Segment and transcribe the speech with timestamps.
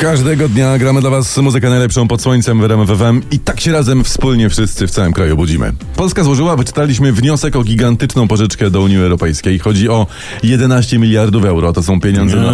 [0.00, 4.04] Każdego dnia gramy dla Was muzykę najlepszą pod słońcem w RMFFM i tak się razem
[4.04, 5.72] wspólnie wszyscy w całym kraju budzimy.
[5.96, 9.58] Polska złożyła, wyczytaliśmy wniosek o gigantyczną pożyczkę do Unii Europejskiej.
[9.58, 10.06] Chodzi o
[10.42, 11.72] 11 miliardów euro.
[11.72, 12.52] To są pieniądze na,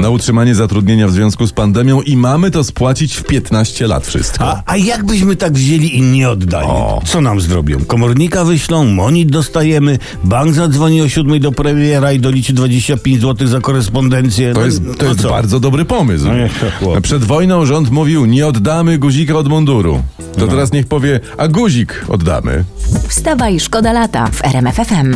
[0.00, 4.44] na utrzymanie zatrudnienia w związku z pandemią i mamy to spłacić w 15 lat wszystko.
[4.44, 6.68] A, a jakbyśmy tak wzięli i nie oddali?
[7.04, 7.84] Co nam zrobią?
[7.84, 13.60] Komornika wyślą, monit dostajemy, bank zadzwoni o siódmej do premiera i doliczy 25 zł za
[13.60, 14.52] korespondencję.
[14.54, 16.24] To No- jest, to no jest bardzo dobry pomysł.
[16.24, 16.59] No.
[17.02, 20.02] Przed wojną rząd mówił, nie oddamy guzika od munduru.
[20.38, 22.64] To teraz niech powie, a guzik oddamy.
[23.08, 25.14] Wstawaj, szkoda lata w RMFFM.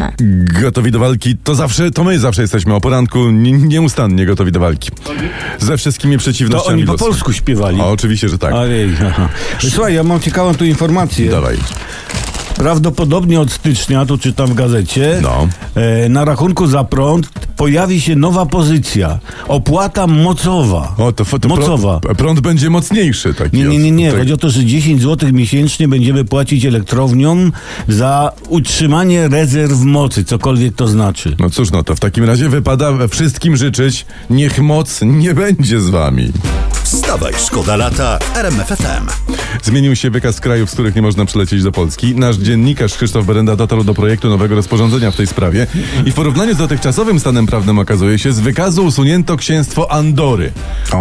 [0.62, 4.60] Gotowi do walki, to zawsze, to my zawsze jesteśmy o poranku, nie, nieustannie gotowi do
[4.60, 4.90] walki.
[5.58, 7.04] Ze wszystkimi To przeciwnościami oni po losu.
[7.04, 7.80] polsku śpiewali.
[7.80, 8.54] A, oczywiście, że tak.
[8.54, 9.28] Ojej, aha.
[9.70, 11.30] Słuchaj, ja mam ciekawą tu informację.
[11.30, 11.56] Dawaj.
[12.56, 15.48] Prawdopodobnie od stycznia, tu czytam w gazecie, No.
[15.74, 19.18] e, na rachunku za prąd pojawi się nowa pozycja.
[19.48, 20.94] Opłata mocowa.
[20.98, 22.00] O, to, to Mocowa.
[22.00, 23.56] Prąd, prąd będzie mocniejszy taki.
[23.56, 24.10] Nie, nie, nie, nie.
[24.10, 24.18] Tak.
[24.18, 27.52] Chodzi o to, że 10 zł miesięcznie będziemy płacić elektrowniom
[27.88, 31.36] za utrzymanie rezerw mocy, cokolwiek to znaczy.
[31.38, 35.90] No cóż, no to w takim razie wypada wszystkim życzyć, niech moc nie będzie z
[35.90, 36.32] wami.
[36.94, 39.06] Wstawaj, szkoda lata RMFFM.
[39.62, 42.14] Zmienił się wykaz krajów, z których nie można przylecieć do Polski.
[42.14, 45.66] Nasz dziennikarz Krzysztof Berenda dotarł do projektu nowego rozporządzenia w tej sprawie
[46.06, 50.52] i w porównaniu z dotychczasowym stanem prawnym okazuje się, z wykazu usunięto księstwo Andory.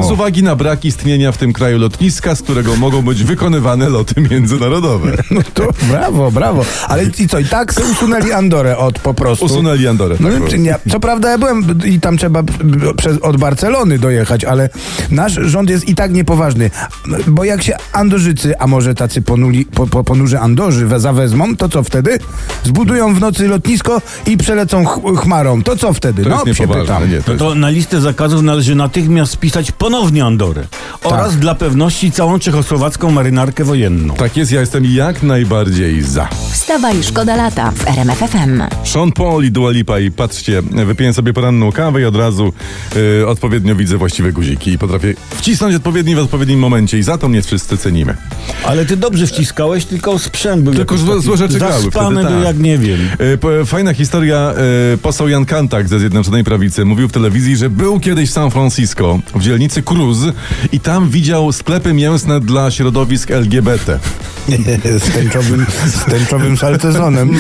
[0.08, 4.22] Z uwagi na brak istnienia w tym kraju lotniska, z którego mogą być wykonywane loty
[4.22, 5.12] międzynarodowe.
[5.32, 6.66] No to brawo, brawo.
[6.88, 9.46] Ale i co, i tak usunęli Andorę od po prostu.
[9.46, 10.16] Usunęli Andorę.
[10.20, 12.44] No, tak, czy nie, co prawda ja byłem i tam trzeba
[12.98, 14.70] przez, od Barcelony dojechać, ale
[15.12, 16.70] nasz rząd jest i tak niepoważny.
[17.28, 21.70] Bo jak się Andorzycy, a może tacy ponuli, po, po, ponurzy Andorzy we- zawezmą, to
[21.70, 22.20] co wtedy?
[22.64, 25.62] Zbudują w nocy lotnisko i przelecą ch chmarą.
[25.64, 26.24] To co wtedy?
[26.24, 27.12] To no jest się pytam.
[27.12, 27.40] Nie, to No jest...
[27.40, 30.64] to na listę zakazów należy natychmiast wpisać ponownie Andorę.
[31.04, 34.14] Oraz dla pewności całą czechosłowacką marynarkę wojenną.
[34.14, 36.28] Tak jest, ja jestem jak najbardziej za.
[36.52, 38.62] Wstawaj, szkoda lata w RMFFM.
[38.84, 42.54] Sean Paul i Dua Lipa i patrzcie, wypiję sobie poranną kawę i od razu
[43.22, 47.30] y, odpowiednio widzę właściwe guziki i potrafię wcisnąć odpowiedni w odpowiednim momencie i za to
[47.30, 48.16] mnie wszyscy cenimy.
[48.66, 52.44] Ale ty dobrze wciskałeś, tylko sprzęt był Tylko złe- złe rzeczy grały wtedy, był tak.
[52.44, 53.00] jak nie wiem.
[53.42, 54.54] Po- Fajna historia,
[54.94, 58.52] y, poseł Jan Kantak ze Zjednoczonej Prawicy mówił w telewizji, że był kiedyś w San
[58.52, 60.18] Francisco, w dzielnicy Cruz
[60.72, 64.00] i tam widział sklepy mięsne dla środowisk LGBT.
[65.00, 66.58] z tęczowym, z tęczowym.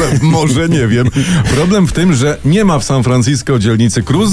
[0.21, 1.07] Może nie wiem.
[1.55, 4.31] Problem w tym, że nie ma w San Francisco dzielnicy Cruz,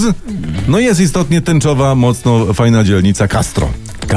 [0.68, 3.68] no jest istotnie tęczowa, mocno fajna dzielnica Castro.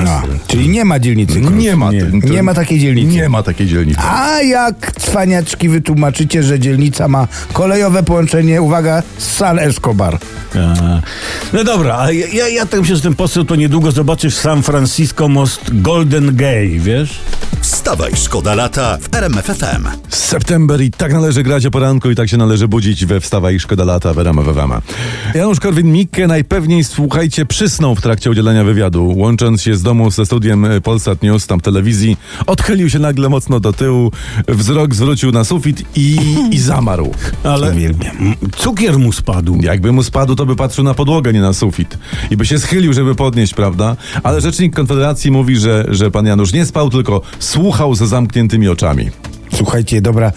[0.02, 1.42] No, czyli nie ma dzielnicy.
[1.42, 1.54] Cruz.
[1.64, 2.00] Nie ma, Nie.
[2.02, 3.08] ten- Nie ma takiej dzielnicy.
[3.08, 4.00] Nie ma takiej dzielnicy.
[4.02, 10.18] A jak cwaniaczki wytłumaczycie, że dzielnica ma kolejowe połączenie, uwaga, z San Escobar.
[10.56, 11.02] A,
[11.54, 14.36] No dobra, a ja, ja, ja tak myślę, że ten poseł to niedługo zobaczy w
[14.36, 17.20] San Francisco most Golden Gay, wiesz?
[17.62, 19.88] Wstawaj, szkoda lata w RMFFM.
[20.10, 23.60] September i tak należy grać o poranku i tak się należy budzić we wstawa i
[23.60, 24.82] szkoda lata w Wewama.
[25.36, 29.14] Janusz Korwin-Mikke najpewniej, słuchajcie, przysnął w trakcie udzielania wywiadu.
[29.18, 33.60] Łącząc się z domu ze studiem y, Polsat News, tam telewizji, odchylił się nagle mocno
[33.60, 34.12] do tyłu,
[34.48, 36.18] wzrok zwrócił na sufit i,
[36.52, 37.12] i zamarł.
[37.44, 37.94] Ale m,
[38.58, 39.58] cukier mu spadł.
[39.62, 41.98] Jakby mu spadł, to by patrzył na podłogę, nie na sufit.
[42.32, 43.96] I by się schylił, żeby podnieść, prawda?
[44.24, 49.10] Ale rzecznik Konfederacji mówi, że, że pan Janusz nie spał, tylko słuchał ze zamkniętymi oczami.
[49.56, 50.32] Słuchajcie, dobra,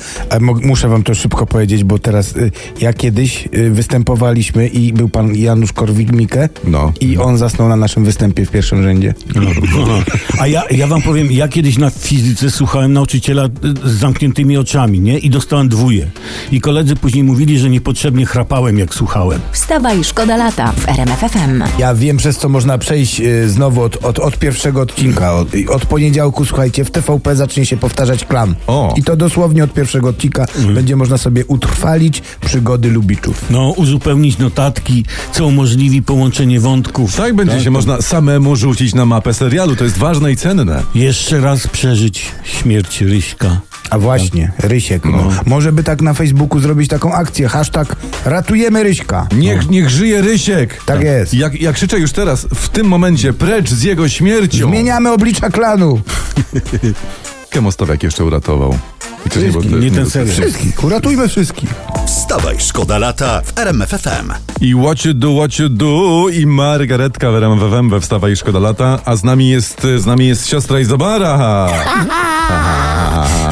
[0.63, 2.51] muszę wam to szybko powiedzieć, bo teraz y,
[2.81, 6.93] ja kiedyś y, występowaliśmy i był pan Janusz Korwin-Mikke No.
[7.01, 9.15] i on zasnął na naszym występie w pierwszym rzędzie.
[9.37, 10.05] Aha.
[10.41, 15.01] A ja, ja wam powiem, ja kiedyś na fizyce słuchałem nauczyciela y, z zamkniętymi oczami,
[15.01, 15.19] nie?
[15.19, 16.11] I dostałem dwóje.
[16.53, 19.41] I koledzy później mówili, że niepotrzebnie chrapałem, jak słuchałem.
[19.53, 21.63] Wstawaj, szkoda lata w RMFFM.
[21.79, 25.35] Ja wiem, przez co można przejść y, znowu od, od, od pierwszego odcinka.
[25.35, 28.55] Od, od poniedziałku, słuchajcie, w TVP zacznie się powtarzać klan.
[28.67, 28.95] O.
[28.97, 33.45] I to dosłownie od pierwszego odcinka będzie można sobie utrwalić przygody Lubiczów.
[33.51, 37.17] No, uzupełnić notatki, co umożliwi połączenie wątków.
[37.17, 39.77] Tak będzie się można samemu rzucić na mapę serialu.
[39.77, 40.83] To jest ważne i cenne.
[40.95, 43.61] Jeszcze raz przeżyć śmierć Ryśka.
[43.91, 45.05] A właśnie, Rysiek.
[45.05, 45.11] No.
[45.11, 45.31] No.
[45.47, 47.49] Może by tak na Facebooku zrobić taką akcję.
[47.49, 49.27] Hashtag ratujemy Ryśka.
[49.37, 50.85] Niech, niech żyje Rysiek.
[50.85, 51.35] Tak jest.
[51.35, 54.69] Jak, jak krzyczę już teraz, w tym momencie, precz z jego śmiercią.
[54.69, 56.01] Zmieniamy oblicza klanu.
[57.57, 58.79] Kemostowiak jeszcze uratował.
[59.27, 60.37] I to Wszystkich, było- nie ten serial.
[60.37, 60.85] Wszystkich.
[60.85, 61.71] Uratujmy wszystkich.
[62.07, 64.33] Wstawaj, szkoda lata w RMFFM.
[64.61, 68.59] I what you do, what you do i Margaretka w RMWM we Wstawa i Szkoda
[68.59, 71.69] Lata, a z nami jest, z nami jest siostra Izobara.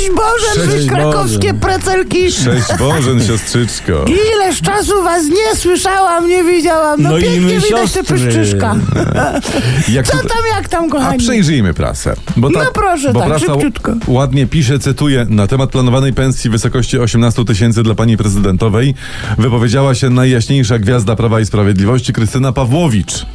[0.00, 1.60] Cześć Bożen, wy Szczęść krakowskie Boże.
[1.78, 2.32] precelki!
[2.32, 4.04] Cześć Bożen, siostrzyczko.
[4.34, 7.02] Ileż czasu was nie słyszałam, nie widziałam.
[7.02, 8.02] No, No i pięknie my widać te siostry.
[8.18, 8.74] pyszczyszka.
[9.88, 11.18] Jak Co tutaj- tam, jak tam, A kochani?
[11.18, 12.14] przejrzyjmy prasę.
[12.36, 13.92] Bo No proszę, bo tak, prasa szybciutko.
[14.06, 18.94] ładnie pisze, cytuję, na temat planowanej pensji w wysokości 18 tysięcy dla pani prezydentowej
[19.38, 23.12] wypowiedziała się najjaśniejsza gwiazda Prawa i Sprawiedliwości Krystyna Pawłowicz.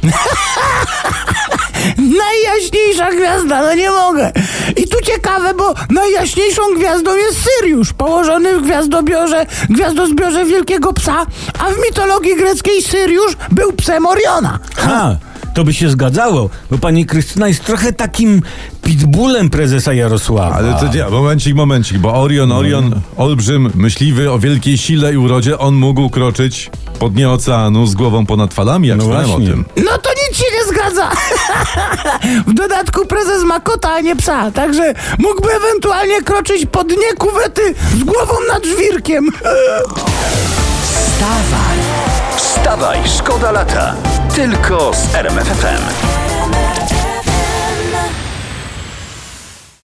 [1.98, 4.32] Najjaśniejsza gwiazda, no nie mogę.
[4.76, 11.26] I tu ciekawe, bo najjaśniejszą gwiazdą jest Syriusz, położony w gwiazdobiorze, gwiazdozbiorze wielkiego psa,
[11.58, 14.58] a w mitologii greckiej Syriusz był psem Oriona.
[14.76, 15.16] Ha,
[15.54, 18.42] to by się zgadzało, bo pani Krystyna jest trochę takim
[18.82, 20.54] pitbullem prezesa Jarosława.
[20.56, 25.58] Ale to nie, momencik, momencik, bo Orion, Orion, olbrzym, myśliwy o wielkiej sile i urodzie,
[25.58, 29.46] on mógł kroczyć po dnie oceanu z głową ponad falami, jak No o właśnie.
[29.46, 29.64] tym.
[29.76, 31.10] No to nic się nie zgadza.
[32.46, 37.74] w dodatku prezes ma kota, a nie psa, także mógłby ewentualnie kroczyć po dnie kuwety
[37.98, 39.28] z głową nad żwirkiem.
[42.36, 43.94] Wstawaj, szkoda lata.
[44.34, 46.35] Tylko z RMFFM.